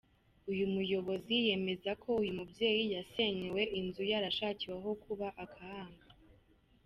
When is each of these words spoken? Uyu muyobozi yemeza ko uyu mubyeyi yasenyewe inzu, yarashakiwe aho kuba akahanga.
Uyu 0.51 0.65
muyobozi 0.73 1.35
yemeza 1.47 1.91
ko 2.01 2.09
uyu 2.21 2.31
mubyeyi 2.39 2.83
yasenyewe 2.95 3.61
inzu, 3.79 4.01
yarashakiwe 4.11 4.75
aho 4.79 4.91
kuba 5.03 5.27
akahanga. 5.43 6.05